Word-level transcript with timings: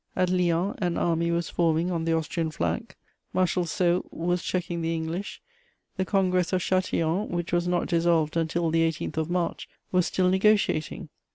At 0.15 0.31
Lyons 0.31 0.75
an 0.79 0.97
army 0.97 1.29
was 1.29 1.51
forming 1.51 1.91
on 1.91 2.05
the 2.05 2.13
Austrian 2.13 2.49
flank; 2.49 2.97
Marshal 3.33 3.67
Soult 3.67 4.11
was 4.11 4.41
checking 4.41 4.81
the 4.81 4.95
English; 4.95 5.43
the 5.95 6.05
Congress 6.05 6.51
of 6.51 6.61
Châtillon, 6.61 7.29
which 7.29 7.53
was 7.53 7.67
not 7.67 7.85
dissolved 7.89 8.35
until 8.35 8.71
the 8.71 8.81
18th 8.87 9.17
of 9.17 9.29
March, 9.29 9.69
was 9.91 10.07
still 10.07 10.31
negociating. 10.31 11.09